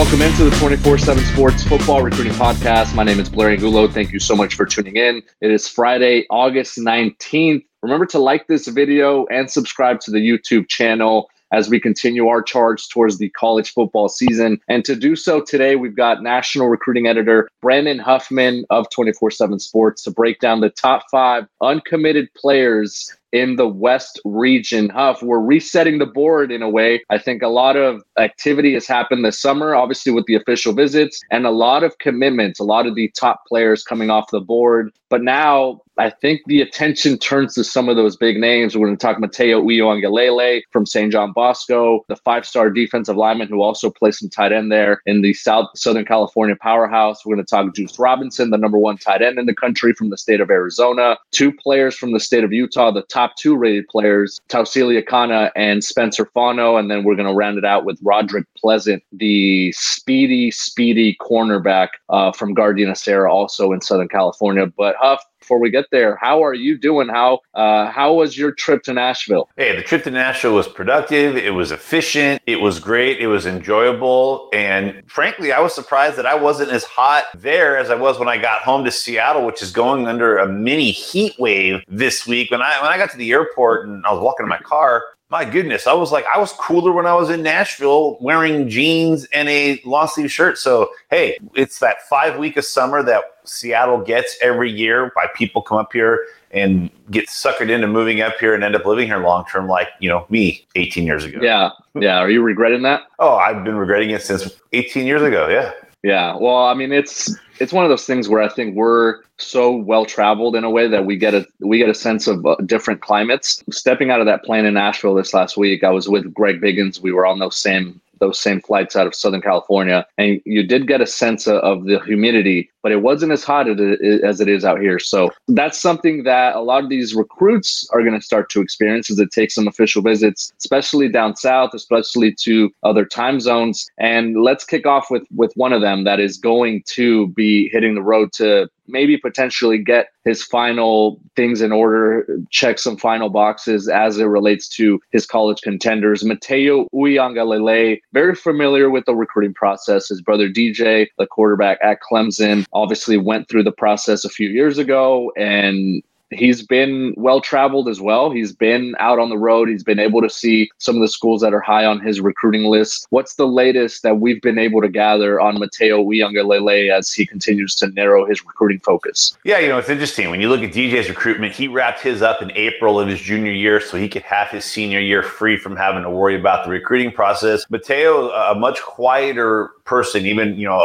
[0.00, 2.94] Welcome into the 24 7 Sports Football Recruiting Podcast.
[2.94, 3.86] My name is Blair Angulo.
[3.86, 5.22] Thank you so much for tuning in.
[5.42, 7.66] It is Friday, August 19th.
[7.82, 12.42] Remember to like this video and subscribe to the YouTube channel as we continue our
[12.42, 14.60] charge towards the college football season.
[14.68, 19.58] And to do so today, we've got national recruiting editor Brandon Huffman of 24 7
[19.58, 24.88] Sports to break down the top five uncommitted players in the West region.
[24.88, 27.02] Huff, we're resetting the board in a way.
[27.10, 31.20] I think a lot of activity has happened this summer, obviously with the official visits,
[31.30, 34.92] and a lot of commitments, a lot of the top players coming off the board.
[35.08, 38.74] But now I think the attention turns to some of those big names.
[38.74, 41.12] We're going to talk Mateo Uiagalelei from St.
[41.12, 45.34] John Bosco, the five-star defensive lineman who also plays some tight end there in the
[45.34, 47.26] South Southern California powerhouse.
[47.26, 50.08] We're going to talk Duce Robinson, the number one tight end in the country from
[50.08, 51.18] the state of Arizona.
[51.32, 55.84] Two players from the state of Utah, the top two rated players, Tausili Akana and
[55.84, 56.78] Spencer Fano.
[56.78, 61.88] And then we're going to round it out with Roderick Pleasant, the speedy, speedy cornerback
[62.08, 64.64] uh, from Gardena Serra, also in Southern California.
[64.66, 67.08] But Huff, before we get there, how are you doing?
[67.08, 69.48] How uh, how was your trip to Nashville?
[69.56, 71.36] Hey, the trip to Nashville was productive.
[71.36, 72.40] It was efficient.
[72.46, 73.18] It was great.
[73.18, 74.48] It was enjoyable.
[74.52, 78.28] And frankly, I was surprised that I wasn't as hot there as I was when
[78.28, 82.52] I got home to Seattle, which is going under a mini heat wave this week.
[82.52, 85.02] When I when I got to the airport and I was walking in my car,
[85.30, 89.26] my goodness, I was like, I was cooler when I was in Nashville wearing jeans
[89.32, 90.58] and a long sleeve shirt.
[90.58, 95.62] So, hey, it's that five week of summer that Seattle gets every year by people
[95.62, 99.18] come up here and get suckered into moving up here and end up living here
[99.18, 101.38] long term, like, you know, me 18 years ago.
[101.40, 101.70] Yeah.
[101.94, 102.18] Yeah.
[102.18, 103.02] Are you regretting that?
[103.20, 105.46] Oh, I've been regretting it since 18 years ago.
[105.46, 105.72] Yeah.
[106.02, 106.34] Yeah.
[106.34, 110.06] Well, I mean, it's it's one of those things where I think we're so well
[110.06, 113.02] traveled in a way that we get a we get a sense of uh, different
[113.02, 113.62] climates.
[113.70, 117.00] Stepping out of that plane in Nashville this last week, I was with Greg Biggins.
[117.00, 120.86] We were on those same those same flights out of Southern California, and you did
[120.86, 124.80] get a sense of, the humidity, but it wasn't as hot as it is out
[124.80, 124.98] here.
[124.98, 129.10] So that's something that a lot of these recruits are going to start to experience
[129.10, 133.88] as it takes some official visits, especially down south, especially to other time zones.
[133.98, 137.94] And let's kick off with with one of them that is going to be hitting
[137.94, 143.88] the road to maybe potentially get his final things in order, check some final boxes
[143.88, 146.24] as it relates to his college contenders.
[146.24, 150.08] Mateo Uiagalelei, very familiar with the recruiting process.
[150.08, 154.78] His brother DJ, the quarterback at Clemson, obviously went through the process a few years
[154.78, 158.30] ago and he's been well traveled as well.
[158.30, 159.68] He's been out on the road.
[159.68, 162.64] He's been able to see some of the schools that are high on his recruiting
[162.64, 163.06] list.
[163.10, 167.74] What's the latest that we've been able to gather on Mateo Uiagalelei as he continues
[167.76, 169.36] to narrow his recruiting focus?
[169.44, 170.30] Yeah, you know, it's interesting.
[170.30, 173.52] When you look at DJ's recruitment, he wrapped his up in April of his junior
[173.52, 176.70] year so he could have his senior year free from having to worry about the
[176.70, 177.68] recruiting process.
[177.70, 180.78] Mateo, a much quieter person, even, you know,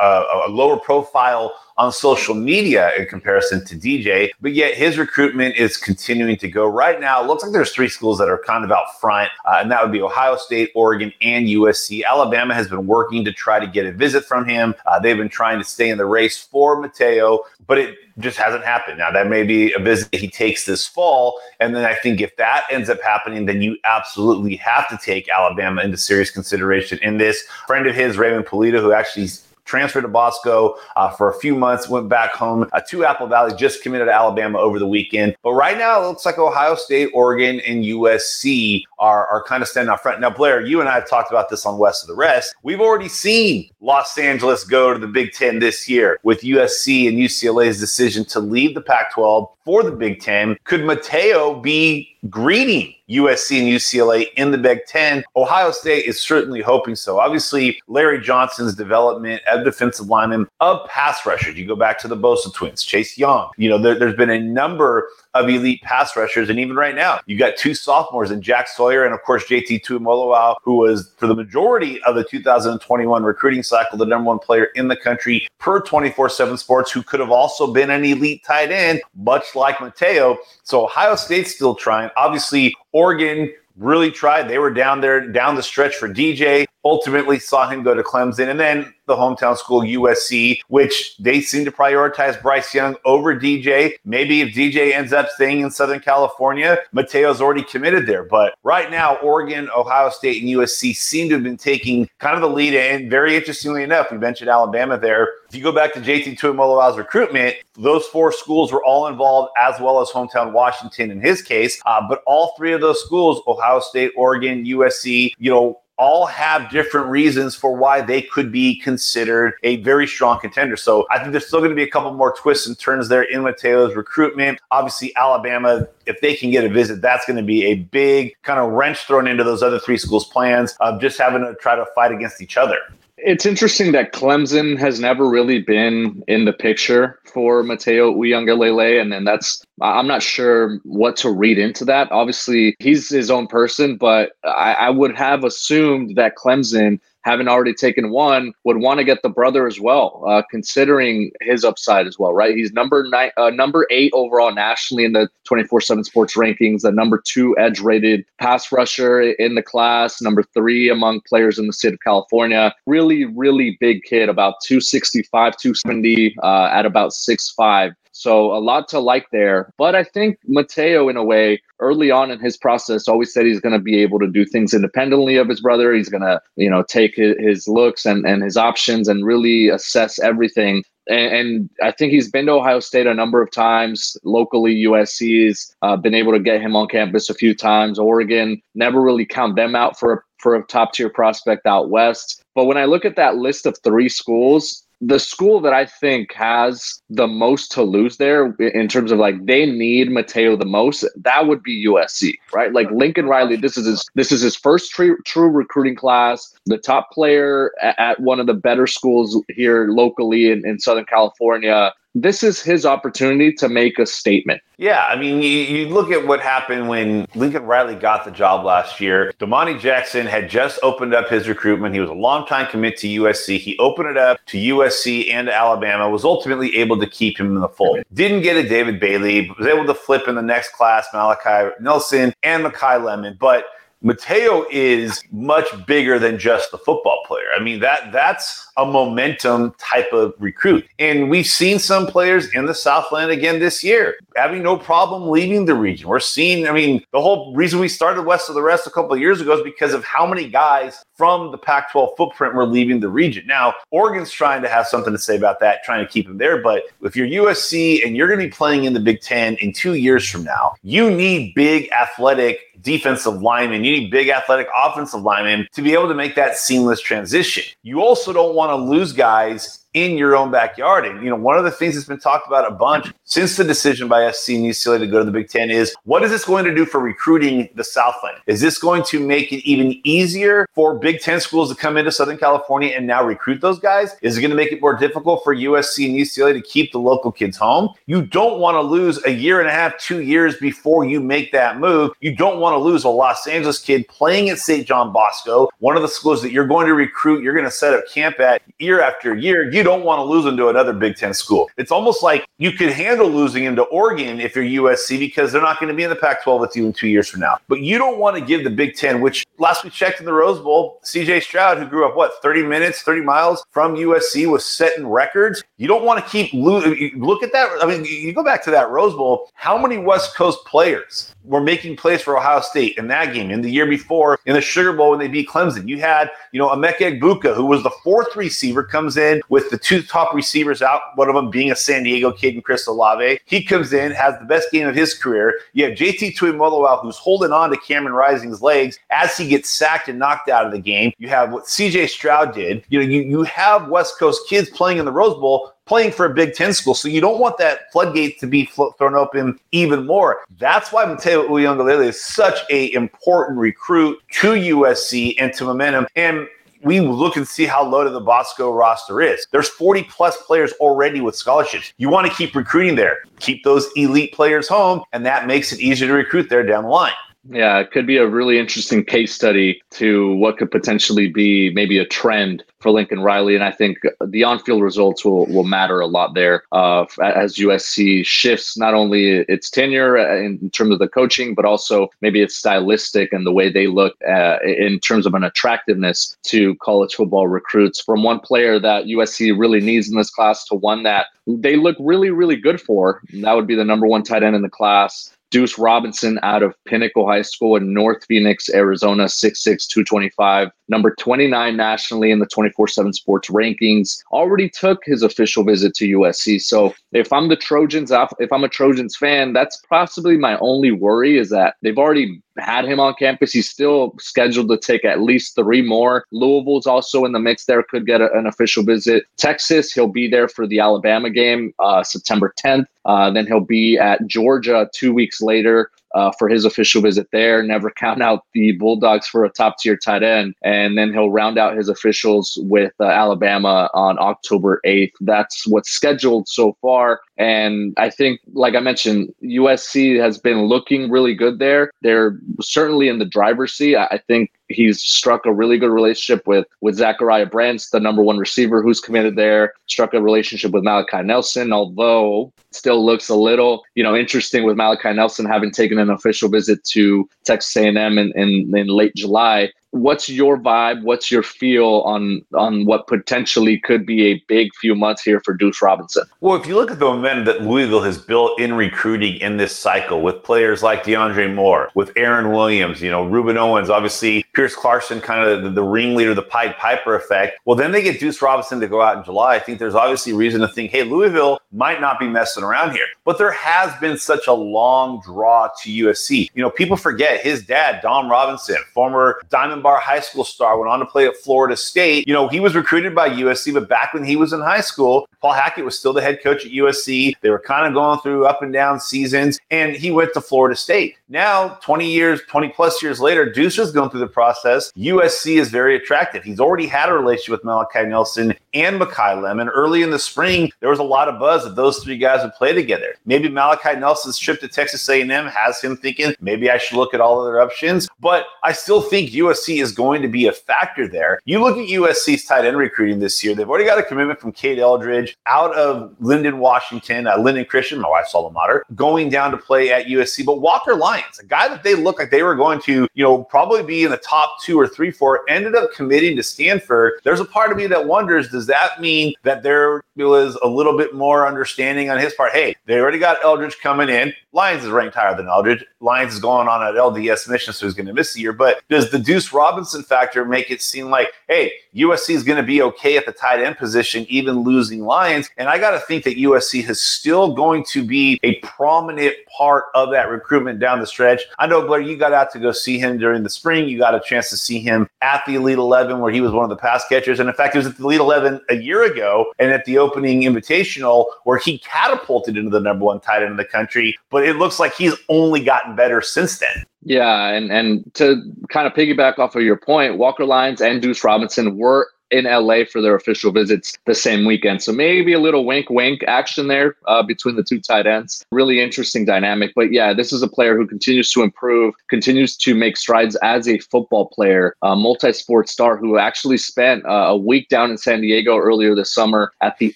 [0.00, 4.98] a, a, a lower profile on social media in comparison to DJ, but yet his
[4.98, 6.66] recruitment is continuing to go.
[6.66, 9.60] Right now, it looks like there's three schools that are kind of out front, uh,
[9.60, 12.04] and that would be Ohio State, Oregon, and USC.
[12.04, 14.74] Alabama has been working to try to get a visit from him.
[14.84, 18.62] Uh, they've been trying to stay in the race for Mateo, but it just hasn't
[18.62, 18.98] happened.
[18.98, 21.40] Now, that may be a visit he takes this fall.
[21.60, 25.30] And then I think if that ends up happening, then you absolutely have to take
[25.30, 27.42] Alabama into serious consideration in this.
[27.66, 29.30] Friend of his, Raymond Pulido, who actually
[29.70, 33.54] transferred to Bosco uh, for a few months, went back home uh, to Apple Valley,
[33.56, 35.36] just committed to Alabama over the weekend.
[35.44, 39.68] But right now, it looks like Ohio State, Oregon, and USC are, are kind of
[39.68, 40.20] standing out front.
[40.20, 42.54] Now, Blair, you and I have talked about this on West of the Rest.
[42.64, 47.16] We've already seen Los Angeles go to the Big Ten this year with USC and
[47.16, 50.56] UCLA's decision to leave the Pac 12 for the Big Ten.
[50.64, 55.24] Could Mateo be greeting USC and UCLA in the Big Ten.
[55.36, 57.18] Ohio State is certainly hoping so.
[57.18, 61.56] Obviously, Larry Johnson's development of defensive linemen, of pass rushers.
[61.56, 63.50] You go back to the Bosa twins, Chase Young.
[63.56, 66.50] You know, there, has been a number of elite pass rushers.
[66.50, 69.84] And even right now, you got two sophomores in Jack Sawyer and, of course, JT
[69.84, 74.68] Tuimoloau, who was, for the majority of the 2021 recruiting cycle, the number one player
[74.74, 78.70] in the country per 24 7 sports, who could have also been an elite tight
[78.70, 80.38] end, much like Mateo.
[80.62, 82.10] So Ohio State's still trying.
[82.16, 84.48] Obviously, Oregon really tried.
[84.48, 86.66] They were down there, down the stretch for DJ.
[86.84, 91.64] Ultimately, saw him go to Clemson, and then the hometown school USC, which they seem
[91.64, 93.94] to prioritize Bryce Young over DJ.
[94.04, 98.22] Maybe if DJ ends up staying in Southern California, Mateo's already committed there.
[98.22, 102.40] But right now, Oregon, Ohio State, and USC seem to have been taking kind of
[102.40, 102.74] the lead.
[102.74, 105.28] And very interestingly enough, we mentioned Alabama there.
[105.48, 109.80] If you go back to JT Tuimoloau's recruitment, those four schools were all involved, as
[109.80, 111.80] well as hometown Washington in his case.
[111.84, 116.70] Uh, but all three of those schools, Ohio State, Oregon, USC, you know, all have
[116.70, 120.74] different reasons for why they could be considered a very strong contender.
[120.74, 123.22] So I think there's still going to be a couple more twists and turns there
[123.22, 124.58] in Mateo's recruitment.
[124.70, 128.58] Obviously, Alabama, if they can get a visit, that's going to be a big kind
[128.58, 131.84] of wrench thrown into those other three schools' plans of just having to try to
[131.94, 132.78] fight against each other.
[133.22, 139.12] It's interesting that Clemson has never really been in the picture for Mateo Uiagalelei, and
[139.12, 142.10] then that's I'm not sure what to read into that.
[142.10, 147.74] Obviously, he's his own person, but I, I would have assumed that Clemson having already
[147.74, 152.18] taken one, would want to get the brother as well, uh, considering his upside as
[152.18, 152.56] well, right?
[152.56, 157.22] He's number nine, uh, number eight overall nationally in the 24/7 Sports rankings, the number
[157.24, 162.00] two edge-rated pass rusher in the class, number three among players in the state of
[162.00, 162.74] California.
[162.86, 167.92] Really, really big kid, about 265, 270, uh, at about six five.
[168.12, 169.72] So a lot to like there.
[169.78, 173.60] But I think Mateo, in a way, early on in his process, always said he's
[173.60, 175.92] going to be able to do things independently of his brother.
[175.94, 179.68] He's going to, you know, take his, his looks and, and his options and really
[179.68, 184.16] assess everything and, I think he's been to Ohio State a number of times.
[184.22, 187.98] Locally, USC's uh, been able to get him on campus a few times.
[187.98, 192.42] Oregon never really count them out for a, for a top tier prospect out west.
[192.54, 196.32] But when I look at that list of three schools, the school that I think
[196.34, 201.06] has the most to lose there in terms of like they need Mateo the most,
[201.16, 202.72] that would be USC, right?
[202.72, 206.78] Like Lincoln Riley, this is his this is his first true, true recruiting class, the
[206.78, 212.42] top player at, one of the better schools here locally in, in Southern California this
[212.42, 214.60] is his opportunity to make a statement.
[214.78, 218.64] Yeah, I mean, you, you, look at what happened when Lincoln Riley got the job
[218.64, 219.32] last year.
[219.38, 221.94] Domani Jackson had just opened up his recruitment.
[221.94, 223.58] He was a longtime commit to USC.
[223.58, 227.60] He opened it up to USC and Alabama, was ultimately able to keep him in
[227.60, 228.02] the fold.
[228.14, 232.32] Didn't get a David Bailey, was able to flip in the next class Malachi Nelson
[232.42, 233.66] and Makai Lemon, but–
[234.02, 237.46] Mateo is much bigger than just the football player.
[237.56, 240.86] I mean that that's a momentum type of recruit.
[240.98, 245.66] And we've seen some players in the Southland again this year having no problem leaving
[245.66, 246.08] the region.
[246.08, 249.12] We're seeing, I mean, the whole reason we started West of the Rest a couple
[249.12, 252.66] of years ago is because of how many guys from the Pac 12 footprint were
[252.66, 253.46] leaving the region.
[253.46, 256.62] Now, Oregon's trying to have something to say about that, trying to keep them there.
[256.62, 259.72] But if you're USC and you're going to be playing in the Big Ten in
[259.72, 263.84] two years from now, you need big athletic defensive linemen.
[263.84, 267.64] You need big athletic offensive linemen to be able to make that seamless transition.
[267.82, 271.06] You also don't want to lose guys in your own backyard.
[271.06, 273.64] And, you know, one of the things that's been talked about a bunch since the
[273.64, 276.44] decision by SC and UCLA to go to the Big Ten is what is this
[276.44, 278.38] going to do for recruiting the Southland?
[278.46, 282.12] Is this going to make it even easier for Big Ten schools to come into
[282.12, 284.16] Southern California and now recruit those guys?
[284.22, 286.98] Is it going to make it more difficult for USC and UCLA to keep the
[286.98, 287.90] local kids home?
[288.06, 291.52] You don't want to lose a year and a half, two years before you make
[291.52, 292.12] that move.
[292.20, 294.86] You don't want to lose a Los Angeles kid playing at St.
[294.86, 297.94] John Bosco, one of the schools that you're going to recruit, you're going to set
[297.94, 299.70] up camp at year after year.
[299.70, 301.70] You you don't want to lose him to another Big Ten school.
[301.78, 305.62] It's almost like you could handle losing him to Oregon if you're USC because they're
[305.62, 307.56] not going to be in the Pac 12 with you in two years from now.
[307.66, 310.34] But you don't want to give the Big Ten, which last we checked in the
[310.34, 314.66] Rose Bowl, CJ Stroud, who grew up, what, 30 minutes, 30 miles from USC, was
[314.66, 315.64] setting records.
[315.78, 317.18] You don't want to keep losing.
[317.18, 317.82] Look at that.
[317.82, 319.48] I mean, you go back to that Rose Bowl.
[319.54, 323.60] How many West Coast players were making plays for Ohio State in that game, in
[323.60, 325.88] the year before, in the Sugar Bowl when they beat Clemson?
[325.88, 329.78] You had, you know, Emeka Egbuka, who was the fourth receiver, comes in with the
[329.78, 333.40] two top receivers out, one of them being a San Diego kid and Chris Olave.
[333.44, 335.58] He comes in, has the best game of his career.
[335.72, 340.08] You have JT Tuimoloau, who's holding on to Cameron Rising's legs as he gets sacked
[340.08, 341.12] and knocked out of the game.
[341.18, 342.84] You have what CJ Stroud did.
[342.88, 346.24] You know, you, you have West Coast kids playing in the Rose Bowl playing for
[346.26, 346.94] a Big Ten school.
[346.94, 350.42] So you don't want that floodgate to be thrown open even more.
[350.56, 356.06] That's why Mateo Uiagalelei is such a important recruit to USC and to momentum.
[356.14, 356.46] And
[356.84, 359.48] we look and see how loaded the Bosco roster is.
[359.50, 361.92] There's 40 plus players already with scholarships.
[361.96, 363.24] You want to keep recruiting there.
[363.40, 366.88] Keep those elite players home, and that makes it easier to recruit there down the
[366.88, 367.14] line.
[367.48, 371.96] Yeah, it could be a really interesting case study to what could potentially be maybe
[371.96, 373.54] a trend for Lincoln Riley.
[373.54, 377.56] And I think the on field results will, will matter a lot there uh, as
[377.56, 382.56] USC shifts not only its tenure in terms of the coaching, but also maybe it's
[382.56, 387.48] stylistic and the way they look uh, in terms of an attractiveness to college football
[387.48, 391.76] recruits from one player that USC really needs in this class to one that they
[391.76, 393.22] look really, really good for.
[393.32, 395.32] That would be the number one tight end in the class.
[395.50, 401.76] Duce Robinson out of Pinnacle High School in North Phoenix, Arizona, 6'6, 225, number 29
[401.76, 406.60] nationally in the 24 7 sports rankings, already took his official visit to USC.
[406.60, 411.36] So if I'm the Trojans, if I'm a Trojans fan, that's possibly my only worry
[411.36, 413.52] is that they've already had him on campus.
[413.52, 416.24] He's still scheduled to take at least three more.
[416.32, 419.24] Louisville's also in the mix there, could get a, an official visit.
[419.36, 422.86] Texas, he'll be there for the Alabama game uh, September 10th.
[423.04, 427.62] Uh, then he'll be at Georgia two weeks later uh, for his official visit there.
[427.62, 430.54] Never count out the Bulldogs for a top tier tight end.
[430.62, 435.12] And then he'll round out his officials with uh, Alabama on October 8th.
[435.20, 437.20] That's what's scheduled so far.
[437.36, 441.90] And I think, like I mentioned, USC has been looking really good there.
[442.02, 443.96] They're certainly in the driver's seat.
[443.96, 448.38] I think he's struck a really good relationship with with Zachariah Branch, the number one
[448.38, 449.74] receiver who's committed there.
[449.86, 454.76] Struck a relationship with Malachi Nelson, although still looks a little you know interesting with
[454.76, 460.28] Malachi Nelson having taken an official visit to Texas A&M in, in late July what's
[460.28, 461.02] your vibe?
[461.02, 465.54] What's your feel on on what potentially could be a big few months here for
[465.54, 466.24] duce robinson?
[466.40, 469.74] Well if you look at the momentum that louisville has built in recruiting in this
[469.74, 474.74] cycle with players like deandre moore with aaron williams you know Rueben owens obviously pierce
[474.74, 477.58] clarkson kind of the, the ringleader the pied piper effect.
[477.64, 479.56] Well then they get duce robinson to go out in july.
[479.56, 483.06] I think there's obviously reason to think hey louisville might not be messing around here.
[483.24, 487.64] But there has been such a long draw to usc you know people forget his
[487.64, 491.76] dad dom robinson former diamond Bar high school star, went on to play at Florida
[491.76, 492.26] State.
[492.26, 495.28] You know, he was recruited by USC, but back when he was in high school,
[495.40, 497.34] Paul Hackett was still the head coach at USC.
[497.40, 500.76] They were kind of going through up and down seasons, and he went to Florida
[500.76, 501.16] State.
[501.28, 504.92] Now, 20 years, 20 plus years later, Duce is going through the process.
[504.96, 506.42] USC is very attractive.
[506.42, 509.68] He's already had a relationship with Malachi Nelson and Makai Lemon.
[509.68, 512.54] Early in the spring, there was a lot of buzz that those three guys would
[512.54, 513.14] play together.
[513.26, 517.20] Maybe Malachi Nelson's trip to Texas A&M has him thinking maybe I should look at
[517.20, 518.08] all other options.
[518.18, 521.40] But I still think USC is going to be a factor there.
[521.44, 524.52] You look at USC's tight end recruiting this year; they've already got a commitment from
[524.52, 529.50] Kate Eldridge out of Lynden, Washington, uh, Lynden Christian, my wife's alma mater, going down
[529.50, 530.44] to play at USC.
[530.44, 533.44] But Walker Lyons, a guy that they looked like they were going to, you know,
[533.44, 537.14] probably be in the top two or three for, ended up committing to Stanford.
[537.24, 540.96] There's a part of me that wonders: does that mean that there was a little
[540.96, 542.52] bit more understanding on his part?
[542.52, 544.32] Hey, they already got Eldridge coming in.
[544.52, 545.84] Lyons is ranked higher than Eldridge.
[546.00, 548.52] Lyons is going on an LDS mission, so he's going to miss the year.
[548.52, 552.62] But does the Duce Robinson factor make it seem like, hey, USC is going to
[552.62, 555.50] be okay at the tight end position, even losing Lyons?
[555.58, 559.84] And I got to think that USC is still going to be a prominent part
[559.94, 561.42] of that recruitment down the stretch.
[561.58, 563.86] I know, Blair, you got out to go see him during the spring.
[563.86, 566.64] You got a chance to see him at the Elite 11, where he was one
[566.64, 567.38] of the pass catchers.
[567.38, 569.98] And in fact, he was at the Elite 11 a year ago and at the
[569.98, 574.16] opening invitational, where he catapulted into the number one tight end in the country.
[574.30, 576.86] But it looks like he's only gotten better since then.
[577.02, 581.24] Yeah, and and to kind of piggyback off of your point, Walker Lyons and Duce
[581.24, 584.82] Robinson were in LA for their official visits the same weekend.
[584.82, 588.44] So maybe a little wink, wink action there uh, between the two tight ends.
[588.52, 589.72] Really interesting dynamic.
[589.74, 593.68] But yeah, this is a player who continues to improve, continues to make strides as
[593.68, 597.98] a football player, a multi sport star who actually spent uh, a week down in
[597.98, 599.94] San Diego earlier this summer at the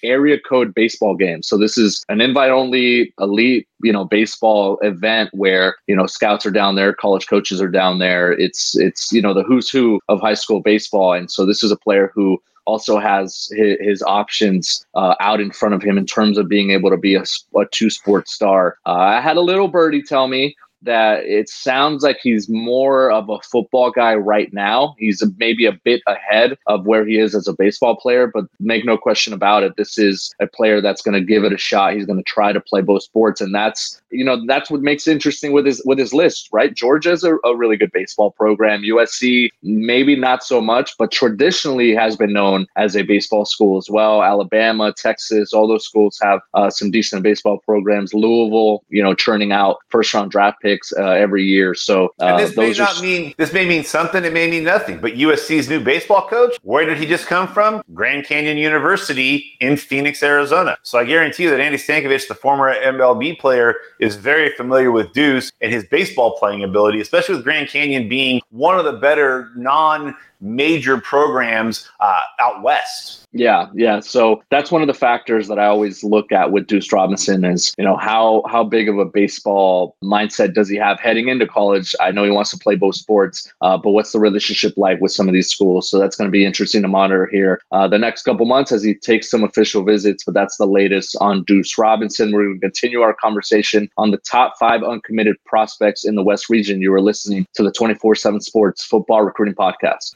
[0.03, 1.41] area code baseball game.
[1.41, 6.45] So this is an invite only elite you know baseball event where you know scouts
[6.45, 9.99] are down there college coaches are down there it's it's you know the who's who
[10.09, 14.03] of high school baseball and so this is a player who also has his, his
[14.03, 17.23] options uh, out in front of him in terms of being able to be a,
[17.55, 18.77] a two sport star.
[18.87, 23.29] Uh, I had a little birdie tell me that it sounds like he's more of
[23.29, 24.95] a football guy right now.
[24.97, 28.85] He's maybe a bit ahead of where he is as a baseball player, but make
[28.85, 29.75] no question about it.
[29.77, 31.93] This is a player that's going to give it a shot.
[31.93, 35.07] He's going to try to play both sports, and that's you know that's what makes
[35.07, 36.73] it interesting with his with his list, right?
[36.73, 38.81] Georgia's a, a really good baseball program.
[38.81, 43.89] USC maybe not so much, but traditionally has been known as a baseball school as
[43.89, 44.23] well.
[44.23, 48.13] Alabama, Texas, all those schools have uh, some decent baseball programs.
[48.13, 51.73] Louisville, you know, churning out first round draft picks uh, every year.
[51.73, 53.01] So uh, this may not are...
[53.01, 54.23] mean this may mean something.
[54.23, 54.99] It may mean nothing.
[54.99, 57.83] But USC's new baseball coach, where did he just come from?
[57.93, 60.77] Grand Canyon University in Phoenix, Arizona.
[60.83, 65.11] So I guarantee you that Andy Stankiewicz, the former MLB player, is very familiar with
[65.13, 69.51] Duce and his baseball playing ability, especially with Grand Canyon being one of the better
[69.55, 73.25] non major programs uh, out west.
[73.35, 73.99] Yeah, yeah.
[73.99, 77.73] So that's one of the factors that I always look at with Duce Robinson is,
[77.77, 81.93] you know, how how big of a baseball mindset does he have heading into college?
[81.99, 85.11] I know he wants to play both sports, uh, but what's the relationship like with
[85.11, 85.89] some of these schools?
[85.89, 88.83] So that's going to be interesting to monitor here uh, the next couple months as
[88.83, 90.23] he takes some official visits.
[90.23, 92.31] But that's the latest on Duce Robinson.
[92.31, 96.49] We're going to continue our conversation on the top five uncommitted prospects in the West
[96.49, 96.81] region.
[96.81, 100.15] You are listening to the 24 7 Sports Football Recruiting Podcast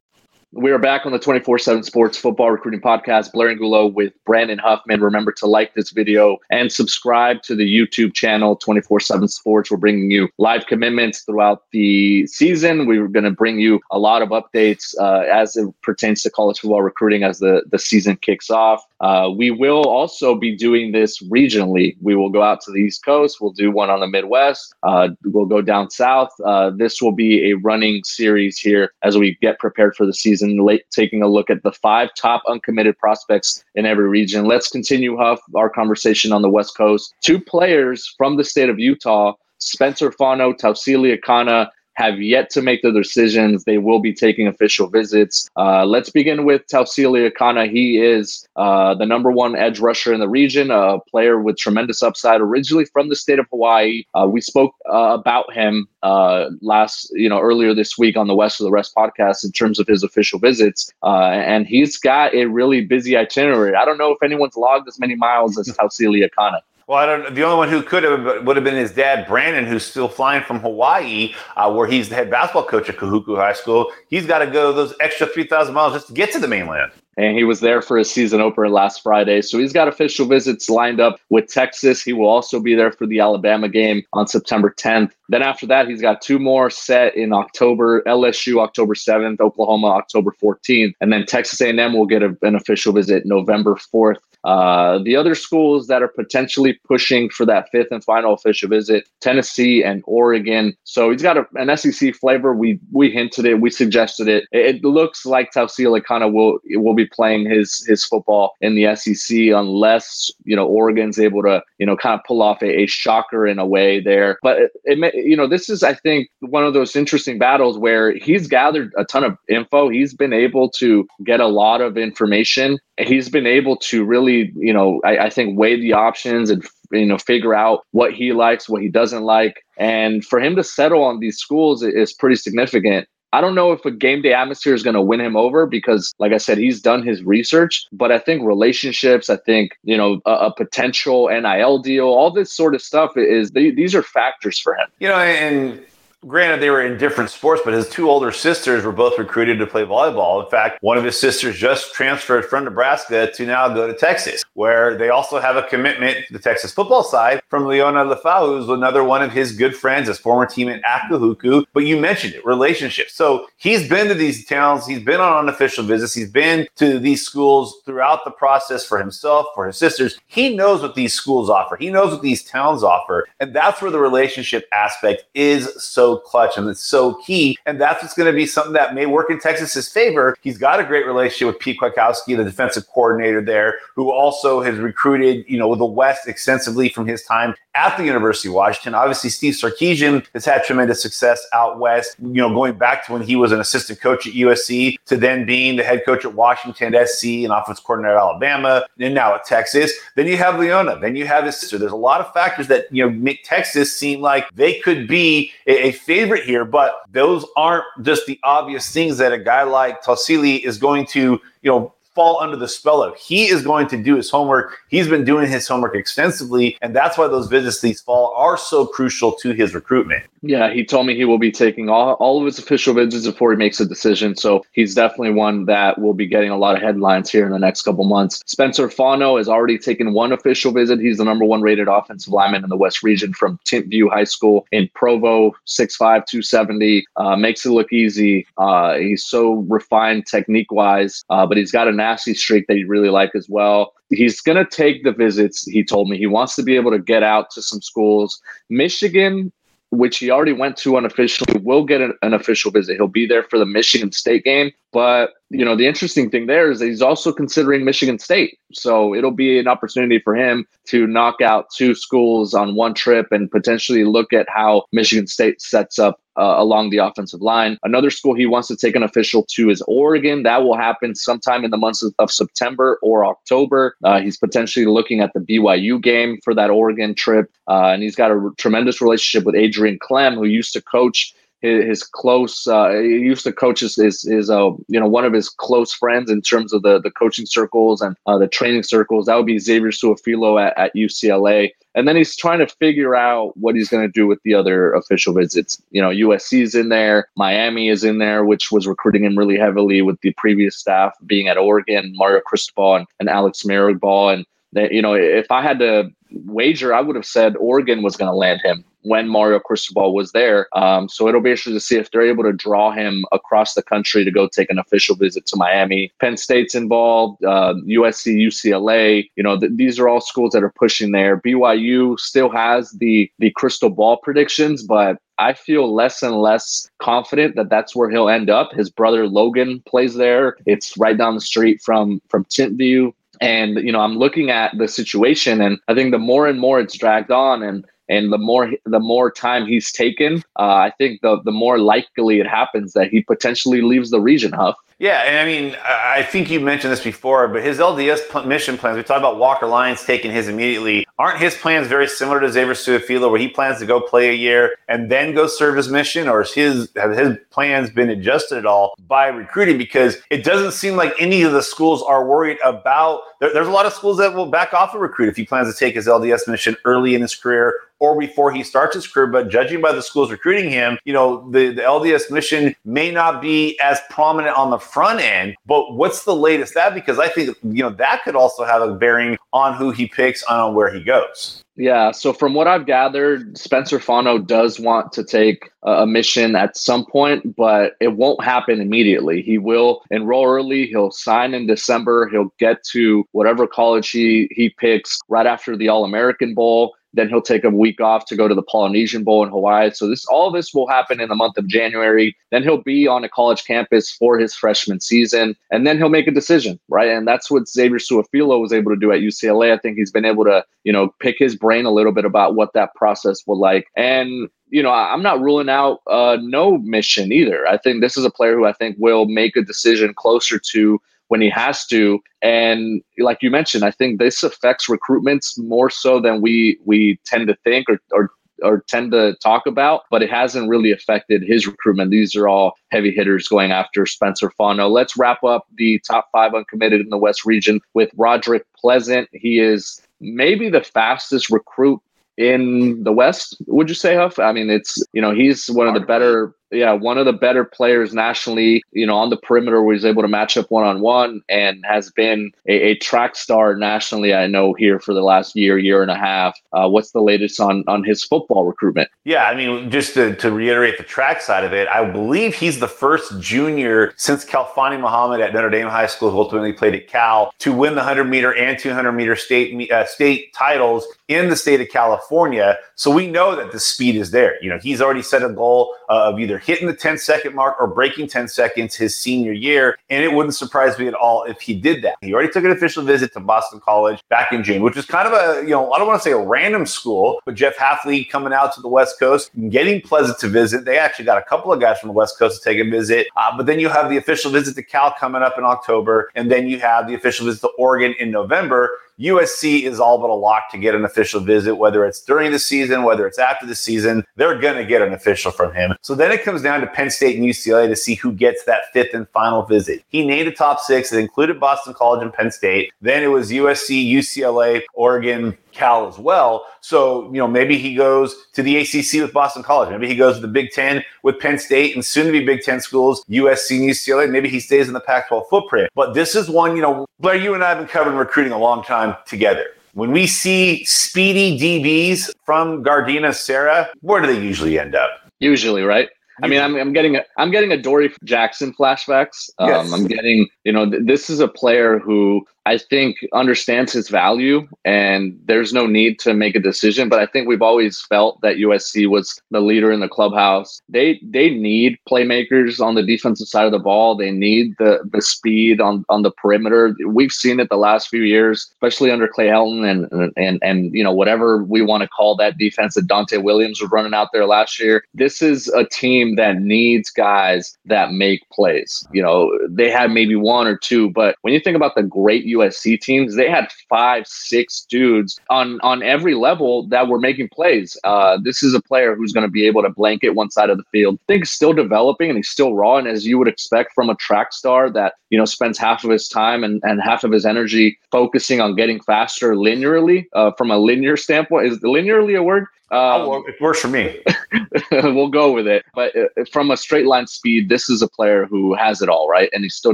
[0.53, 3.31] We are back on the 24-7 Sports Football Recruiting Podcast.
[3.31, 4.99] Blair Angulo with Brandon Huffman.
[4.99, 9.71] Remember to like this video and subscribe to the YouTube channel 24-7 Sports.
[9.71, 12.85] We're bringing you live commitments throughout the season.
[12.85, 16.59] We're going to bring you a lot of updates uh, as it pertains to college
[16.59, 18.85] football recruiting as the, the season kicks off.
[19.01, 21.95] Uh, we will also be doing this regionally.
[22.01, 23.39] We will go out to the East Coast.
[23.41, 24.75] We'll do one on the Midwest.
[24.83, 26.29] Uh, we'll go down south.
[26.45, 30.40] Uh, this will be a running series here as we get prepared for the season,
[30.41, 34.45] late, taking a look at the five top uncommitted prospects in every region.
[34.45, 37.13] Let's continue, Huff, our conversation on the West Coast.
[37.21, 41.69] Two players from the state of Utah Spencer Fano, Tausili Akana,
[42.01, 43.63] have yet to make the decisions.
[43.63, 45.49] They will be taking official visits.
[45.55, 47.69] Uh, let's begin with Tausili Akana.
[47.69, 52.01] He is uh, the number one edge rusher in the region, a player with tremendous
[52.01, 54.03] upside, originally from the state of Hawaii.
[54.15, 58.35] Uh, we spoke uh, about him uh, last, you know, earlier this week on the
[58.35, 62.33] West of the Rest podcast in terms of his official visits, uh, and he's got
[62.33, 63.75] a really busy itinerary.
[63.75, 66.61] I don't know if anyone's logged as many miles as Tausili Akana.
[66.91, 67.33] Well, I don't.
[67.33, 70.43] The only one who could have would have been his dad, Brandon, who's still flying
[70.43, 73.89] from Hawaii, uh, where he's the head basketball coach at Kahuku High School.
[74.09, 76.91] He's got to go those extra three thousand miles just to get to the mainland.
[77.15, 79.41] and he was there for his season opener last Friday.
[79.41, 82.03] So he's got official visits lined up with Texas.
[82.03, 85.13] He will also be there for the Alabama game on September 10th.
[85.29, 90.35] Then after that, he's got two more set in October: LSU October 7th, Oklahoma October
[90.43, 94.17] 14th, and then Texas A&M will get a, an official visit November 4th.
[94.43, 99.07] Uh, the other schools that are potentially pushing for that fifth and final official visit,
[99.21, 100.75] Tennessee and Oregon.
[100.83, 102.53] So he's got a, an SEC flavor.
[102.53, 104.45] We we hinted it, we suggested it.
[104.51, 108.75] It, it looks like Tausili kind of will will be playing his his football in
[108.75, 112.81] the SEC unless you know Oregon's able to you know kind of pull off a,
[112.81, 114.39] a shocker in a way there.
[114.41, 117.77] But it, it may, you know this is I think one of those interesting battles
[117.77, 119.89] where he's gathered a ton of info.
[119.89, 122.79] He's been able to get a lot of information.
[123.07, 127.05] He's been able to really you know I, I think weigh the options and you
[127.05, 131.03] know figure out what he likes, what he doesn't like, and for him to settle
[131.03, 133.07] on these schools is pretty significant.
[133.33, 136.13] I don't know if a game day atmosphere is going to win him over because,
[136.19, 137.85] like I said, he's done his research.
[137.93, 142.53] But I think relationships, I think, you know, a, a potential NIL deal, all this
[142.53, 144.87] sort of stuff is they, these are factors for him.
[144.99, 145.81] You know, and
[146.27, 149.65] Granted, they were in different sports, but his two older sisters were both recruited to
[149.65, 150.43] play volleyball.
[150.43, 154.43] In fact, one of his sisters just transferred from Nebraska to now go to Texas,
[154.53, 158.69] where they also have a commitment to the Texas football side from Liona Lefau, who's
[158.69, 161.65] another one of his good friends, his former teammate at Kahuku.
[161.73, 163.15] But you mentioned it, relationships.
[163.15, 167.23] So he's been to these towns, he's been on unofficial visits, he's been to these
[167.25, 170.19] schools throughout the process for himself, for his sisters.
[170.27, 173.27] He knows what these schools offer, he knows what these towns offer.
[173.39, 177.57] And that's where the relationship aspect is so clutch and it's so key.
[177.65, 180.35] And that's what's going to be something that may work in Texas's favor.
[180.41, 184.77] He's got a great relationship with Pete Kwiatkowski, the defensive coordinator there, who also has
[184.77, 188.93] recruited, you know, the West extensively from his time at the University of Washington.
[188.93, 193.21] Obviously, Steve Sarkisian has had tremendous success out west, you know, going back to when
[193.21, 196.95] he was an assistant coach at USC to then being the head coach at Washington
[197.05, 199.91] SC and offense coordinator at Alabama, and now at Texas.
[200.15, 201.77] Then you have Liona, then you have his sister.
[201.77, 205.51] There's a lot of factors that, you know, make Texas seem like they could be
[205.67, 210.03] a, a favorite here, but those aren't just the obvious things that a guy like
[210.03, 213.15] Tausili is going to, you know, fall under the spell of.
[213.15, 214.77] He is going to do his homework.
[214.89, 218.85] He's been doing his homework extensively, and that's why those visits these fall are so
[218.85, 220.23] crucial to his recruitment.
[220.43, 223.51] Yeah, he told me he will be taking all, all of his official visits before
[223.51, 224.35] he makes a decision.
[224.35, 227.59] So he's definitely one that will be getting a lot of headlines here in the
[227.59, 228.41] next couple months.
[228.47, 230.99] Spencer Fano has already taken one official visit.
[230.99, 234.65] He's the number one rated offensive lineman in the West region from Timpview High School
[234.71, 237.05] in Provo, 6'5, 270.
[237.17, 238.47] Uh, makes it look easy.
[238.57, 242.83] Uh, he's so refined technique wise, uh, but he's got a nasty streak that he
[242.83, 243.93] really like as well.
[244.09, 245.63] He's going to take the visits.
[245.65, 248.41] He told me he wants to be able to get out to some schools.
[248.69, 249.51] Michigan
[249.91, 252.95] which he already went to unofficially, will get an, an, official visit.
[252.95, 254.71] He'll be there for the Michigan State game.
[254.93, 258.57] But, you know, the interesting thing there is that he's also considering Michigan State.
[258.71, 263.27] So it'll be an opportunity for him to knock out two schools on one trip
[263.31, 267.77] and potentially look at how Michigan State sets up uh, along the offensive line.
[267.83, 270.43] Another school he wants to take an official to is Oregon.
[270.43, 273.95] That will happen sometime in the months of, of September or October.
[274.03, 277.51] Uh, he's potentially looking at the BYU game for that Oregon trip.
[277.67, 281.33] Uh, and he's got a r- tremendous relationship with Adrian Klemm, who used to coach
[281.61, 285.25] his, his close uh, he used to coach his is is uh, you know one
[285.25, 288.83] of his close friends in terms of the the coaching circles and uh, the training
[288.83, 293.15] circles that would be Xavier Su'a-Filo at, at UCLA and then he's trying to figure
[293.15, 295.81] out what he's going to do with the other official visits.
[295.91, 299.57] You know, USC is in there, Miami is in there, which was recruiting him really
[299.57, 304.33] heavily with the previous staff being at Oregon, Mario Cristobal and, and Alex Mirabal.
[304.33, 308.15] And, they, you know, if I had to wager, I would have said Oregon was
[308.15, 310.67] going to land him when Mario Cristobal was there.
[310.77, 313.81] Um, so it'll be interesting to see if they're able to draw him across the
[313.81, 316.11] country to go take an official visit to Miami.
[316.19, 319.29] Penn State's involved, uh, USC, UCLA.
[319.35, 321.37] You know, th- these are all schools that are pushing there.
[321.37, 327.55] BYU still has the the crystal ball predictions, but I feel less and less confident
[327.55, 328.71] that that's where he'll end up.
[328.73, 330.57] His brother Logan plays there.
[330.67, 333.13] It's right down the street from from Timpview.
[333.41, 336.79] And you know, I'm looking at the situation, and I think the more and more
[336.79, 341.21] it's dragged on, and and the more the more time he's taken, uh, I think
[341.21, 344.51] the the more likely it happens that he potentially leaves the region.
[344.53, 344.75] Huff.
[345.01, 348.97] Yeah, and I mean, I think you mentioned this before, but his LDS mission plans,
[348.97, 351.07] we talked about Walker Lyons taking his immediately.
[351.17, 354.33] Aren't his plans very similar to Xavier Su'a-Filo, where he plans to go play a
[354.33, 356.27] year and then go serve his mission?
[356.27, 359.79] Or is his, have his plans been adjusted at all by recruiting?
[359.79, 363.21] Because it doesn't seem like any of the schools are worried about.
[363.39, 365.73] There, there's a lot of schools that will back off a recruit if he plans
[365.73, 369.27] to take his LDS mission early in his career or before he starts his career.
[369.27, 373.41] But judging by the schools recruiting him, you know, the, the LDS mission may not
[373.41, 375.55] be as prominent on the front end.
[375.67, 376.95] But what's the latest that?
[376.95, 380.43] Because I think, you know, that could also have a bearing on who he picks
[380.43, 381.63] on where he goes.
[381.77, 382.11] Yeah.
[382.11, 387.05] So from what I've gathered, Spencer Fano does want to take a mission at some
[387.05, 389.41] point, but it won't happen immediately.
[389.41, 390.87] He will enroll early.
[390.87, 392.29] He'll sign in December.
[392.29, 396.93] He'll get to whatever college he he picks right after the All American Bowl.
[397.13, 399.91] Then he'll take a week off to go to the Polynesian Bowl in Hawaii.
[399.91, 402.35] So this all this will happen in the month of January.
[402.51, 406.27] Then he'll be on a college campus for his freshman season, and then he'll make
[406.27, 407.09] a decision, right?
[407.09, 409.73] And that's what Xavier Su'a-Filo was able to do at UCLA.
[409.73, 412.55] I think he's been able to, you know, pick his brain a little bit about
[412.55, 413.87] what that process will like.
[413.95, 417.67] And you know, I'm not ruling out uh, no mission either.
[417.67, 420.99] I think this is a player who I think will make a decision closer to
[421.31, 422.19] when he has to.
[422.41, 427.47] And like you mentioned, I think this affects recruitments more so than we we tend
[427.47, 431.65] to think or, or or tend to talk about, but it hasn't really affected his
[431.65, 432.11] recruitment.
[432.11, 434.89] These are all heavy hitters going after Spencer Fano.
[434.89, 439.29] Let's wrap up the top five uncommitted in the West region with Roderick Pleasant.
[439.31, 442.01] He is maybe the fastest recruit
[442.37, 444.37] in the West, would you say, Huff?
[444.37, 447.63] I mean, it's, you know, he's one of the better yeah, one of the better
[447.65, 451.41] players nationally, you know, on the perimeter he's able to match up one on one
[451.49, 455.77] and has been a, a, track star nationally, I know, here for the last year,
[455.77, 456.57] year and a half.
[456.71, 459.09] Uh, what's the latest on on his football recruitment?
[459.23, 462.79] Yeah, I mean, just to, to reiterate the track side of it, I believe he's
[462.79, 467.07] the first junior since Khalfani Muhammad at Notre Dame High School, who ultimately played at
[467.07, 471.55] Cal, to win the 100 meter and 200 meter state uh, state titles in the
[471.55, 472.77] state of California.
[472.95, 474.61] So we know that the speed is there.
[474.63, 477.75] You know, he's already set a goal uh, of either hitting the 10 second mark
[477.79, 479.97] or breaking 10 seconds his senior year.
[480.09, 482.15] And it wouldn't surprise me at all if he did that.
[482.21, 485.27] He already took an official visit to Boston College back in June, which is kind
[485.27, 488.29] of a, you know, I don't want to say a random school, but Jeff Hafley
[488.29, 490.83] coming out to the West Coast, getting Pleasant to visit.
[490.83, 493.27] They actually got a couple of guys from the West Coast to take a visit.
[493.35, 496.29] Uh, but then you have the official visit to Cal coming up in October.
[496.35, 498.89] And then you have the official visit to Oregon in November.
[499.19, 502.59] USC is all but a lock to get an official visit, whether it's during the
[502.59, 504.23] season, whether it's after the season.
[504.35, 505.95] They're going to get an official from him.
[506.01, 508.83] So then it comes down to Penn State and UCLA to see who gets that
[508.93, 510.03] fifth and final visit.
[510.09, 511.09] He named a top six.
[511.09, 512.91] that included Boston College and Penn State.
[513.01, 516.65] Then it was USC, UCLA, Oregon, Cal as well.
[516.81, 519.89] So, you know, maybe he goes to the ACC with Boston College.
[519.89, 522.61] Maybe he goes to the Big Ten with Penn State and soon to be Big
[522.61, 524.29] Ten schools, USC and UCLA.
[524.29, 525.89] Maybe he stays in the Pac 12 footprint.
[525.95, 528.59] But this is one, you know, Blair, you and I have been covering recruiting a
[528.59, 529.65] long time together.
[529.93, 535.09] When we see speedy DBs from Gardena Serra, where do they usually end up?
[535.39, 536.09] Usually, right?
[536.41, 539.49] I mean, I'm, I'm getting a, I'm getting Adoree' Jackson flashbacks.
[539.59, 539.93] Um, yes.
[539.93, 544.67] I'm getting, you know, th- this is a player who I think understands his value
[544.85, 547.09] and there's no need to make a decision.
[547.09, 550.81] But I think we've always felt that USC was the leader in the clubhouse.
[550.87, 554.15] They they need playmakers on the defensive side of the ball.
[554.15, 556.95] They need the the speed on, on the perimeter.
[557.07, 561.03] We've seen it the last few years, especially under Clay Helton and and and you
[561.03, 564.45] know whatever we want to call that defense that Donte Williams was running out there
[564.45, 565.03] last year.
[565.15, 569.05] This is a team that needs guys that make plays.
[569.11, 572.45] You know, they had maybe one or two, but when you think about the great
[572.45, 577.97] USC teams, they had five, six dudes on on every level that were making plays.
[578.03, 580.77] Uh, this is a player who's going to be able to blanket one side of
[580.77, 581.19] the field.
[581.29, 584.15] I think still developing and he's still raw, and as you would expect from a
[584.15, 587.45] track star that you know spends half of his time and, and half of his
[587.45, 590.25] energy focusing on getting faster linearly.
[590.33, 592.65] Uh, from a linear standpoint, is linearly a word?
[592.91, 594.21] Um, it works for me.
[594.91, 595.85] we'll go with it.
[595.95, 599.29] But uh, from a straight line speed, this is a player who has it all,
[599.29, 599.49] right?
[599.53, 599.93] And he's still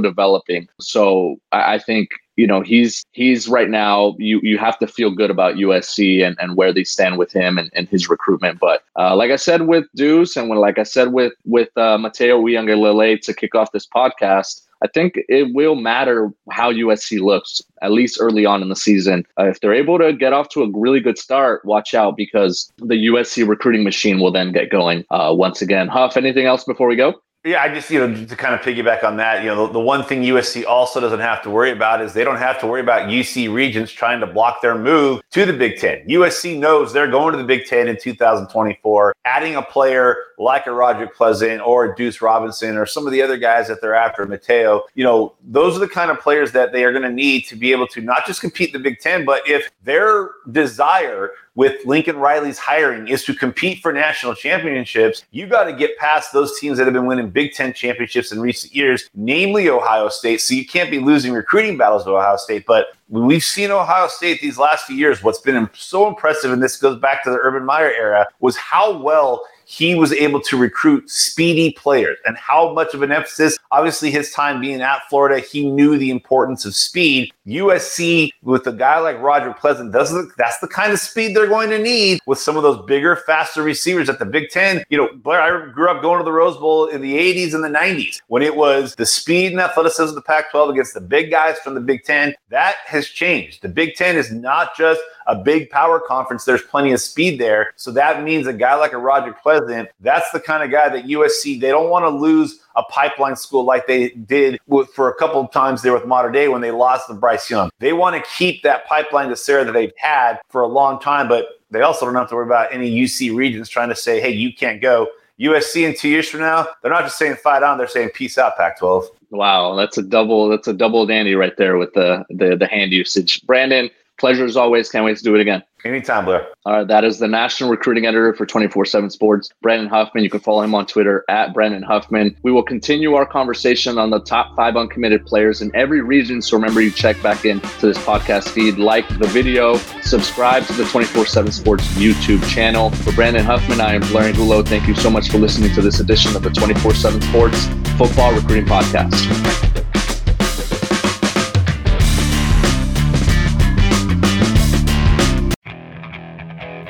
[0.00, 0.68] developing.
[0.80, 5.10] So I, I think you know he's he's right now you you have to feel
[5.10, 8.84] good about USC and, and where they stand with him and, and his recruitment but
[8.96, 12.40] uh, like I said with Duce and when like I said with with uh, Mateo
[12.40, 17.90] Uiagalelei to kick off this podcast I think it will matter how USC looks, at
[17.90, 19.26] least early on in the season.
[19.36, 22.72] Uh, if they're able to get off to a really good start, watch out because
[22.78, 25.88] the USC recruiting machine will then get going uh, once again.
[25.88, 27.20] Huff, anything else before we go?
[27.44, 29.80] Yeah, I just, you know, to kind of piggyback on that, you know, the, the,
[29.80, 32.80] one thing USC also doesn't have to worry about is they don't have to worry
[32.80, 36.04] about UC Regents trying to block their move to the Big Ten.
[36.08, 39.14] USC knows they're going to the Big Ten in 2024.
[39.24, 43.22] Adding a player like a Roger Pleasant or a Duce Robinson or some of the
[43.22, 46.72] other guys that they're after, Mateo, you know, those are the kind of players that
[46.72, 49.24] they are going to need to be able to not just compete the Big Ten,
[49.24, 55.48] but if their desire with Lincoln Riley's hiring is to compete for national championships, you
[55.48, 58.72] got to get past those teams that have been winning Big Ten championships in recent
[58.76, 60.40] years, namely Ohio State.
[60.40, 62.64] So you can't be losing recruiting battles to Ohio State.
[62.64, 65.24] But we've seen Ohio State these last few years.
[65.24, 68.96] What's been so impressive, and this goes back to the Urban Meyer era, was how
[68.96, 74.10] well he was able to recruit speedy players and how much of an emphasis, obviously,
[74.10, 77.30] his time being at Florida, he knew the importance of speed.
[77.46, 81.68] USC, with a guy like Roger Pleasant, doesn't that's the kind of speed they're going
[81.68, 84.82] to need with some of those bigger, faster receivers at the Big Ten.
[84.88, 87.62] You know, Blair, I grew up going to the Rose Bowl in the 80s and
[87.62, 91.00] the 90s when it was the speed and athleticism of the Pac 12 against the
[91.02, 92.34] big guys from the Big Ten.
[92.48, 93.60] That has changed.
[93.60, 97.72] The Big Ten is not just a big power conference, there's plenty of speed there.
[97.76, 101.04] So that means a guy like a Roger Pleasant, that's the kind of guy that
[101.04, 105.14] USC, they don't want to lose a pipeline school like they did with, for a
[105.14, 107.70] couple of times there with Mater Dei when they lost to Bryce Young.
[107.78, 111.28] They want to keep that pipeline to Serra that they've had for a long time,
[111.28, 114.30] but they also don't have to worry about any UC regents trying to say, hey,
[114.30, 115.08] you can't go.
[115.38, 118.38] USC in two years from now, they're not just saying fight on, they're saying peace
[118.38, 119.06] out, Pac-12.
[119.30, 120.48] Wow, that's a double.
[120.48, 123.42] That's a double dandy right there with the the, the hand usage.
[123.46, 124.90] Brandon, pleasure as always.
[124.90, 125.62] Can't wait to do it again.
[125.84, 126.46] Anytime, Blair.
[126.64, 130.24] All right, that is the national recruiting editor for 24 7 Sports, Brandon Huffman.
[130.24, 132.36] You can follow him on Twitter at Brandon Huffman.
[132.42, 136.42] We will continue our conversation on the top five uncommitted players in every region.
[136.42, 140.72] So remember, you check back in to this podcast feed, like the video, subscribe to
[140.72, 142.90] the 24 7 Sports YouTube channel.
[142.90, 144.62] For Brandon Huffman, I am Blair Angulo.
[144.62, 148.34] Thank you so much for listening to this edition of the 24 7 Sports Football
[148.34, 149.67] Recruiting Podcast.